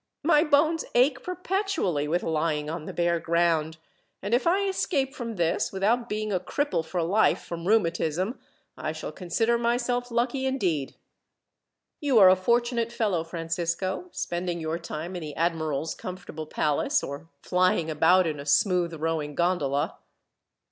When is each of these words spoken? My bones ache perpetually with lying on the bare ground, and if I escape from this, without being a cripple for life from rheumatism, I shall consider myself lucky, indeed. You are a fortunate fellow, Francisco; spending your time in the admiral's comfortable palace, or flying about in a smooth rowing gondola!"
My 0.23 0.43
bones 0.43 0.83
ache 0.95 1.21
perpetually 1.21 2.07
with 2.07 2.23
lying 2.23 2.71
on 2.71 2.85
the 2.85 2.91
bare 2.91 3.19
ground, 3.19 3.77
and 4.19 4.33
if 4.33 4.47
I 4.47 4.67
escape 4.67 5.13
from 5.13 5.35
this, 5.35 5.71
without 5.71 6.09
being 6.09 6.33
a 6.33 6.39
cripple 6.39 6.83
for 6.83 7.03
life 7.03 7.43
from 7.45 7.67
rheumatism, 7.67 8.39
I 8.75 8.93
shall 8.93 9.11
consider 9.11 9.59
myself 9.59 10.09
lucky, 10.09 10.47
indeed. 10.47 10.95
You 11.99 12.17
are 12.17 12.31
a 12.31 12.35
fortunate 12.35 12.91
fellow, 12.91 13.23
Francisco; 13.23 14.05
spending 14.11 14.59
your 14.59 14.79
time 14.79 15.15
in 15.15 15.21
the 15.21 15.35
admiral's 15.35 15.93
comfortable 15.93 16.47
palace, 16.47 17.03
or 17.03 17.29
flying 17.43 17.91
about 17.91 18.25
in 18.25 18.39
a 18.39 18.45
smooth 18.47 18.95
rowing 18.95 19.35
gondola!" 19.35 19.99